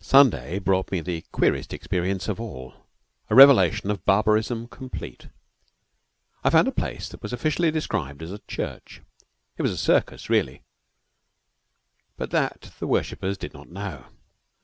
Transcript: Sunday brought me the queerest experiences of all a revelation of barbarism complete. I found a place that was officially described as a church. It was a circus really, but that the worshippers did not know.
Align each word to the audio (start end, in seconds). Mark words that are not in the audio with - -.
Sunday 0.00 0.58
brought 0.58 0.90
me 0.90 0.98
the 1.00 1.20
queerest 1.30 1.72
experiences 1.72 2.28
of 2.30 2.40
all 2.40 2.88
a 3.30 3.34
revelation 3.36 3.92
of 3.92 4.04
barbarism 4.04 4.66
complete. 4.66 5.28
I 6.42 6.50
found 6.50 6.66
a 6.66 6.72
place 6.72 7.08
that 7.10 7.22
was 7.22 7.32
officially 7.32 7.70
described 7.70 8.20
as 8.20 8.32
a 8.32 8.40
church. 8.48 9.02
It 9.56 9.62
was 9.62 9.70
a 9.70 9.78
circus 9.78 10.28
really, 10.28 10.62
but 12.16 12.32
that 12.32 12.72
the 12.80 12.88
worshippers 12.88 13.38
did 13.38 13.54
not 13.54 13.68
know. 13.68 14.06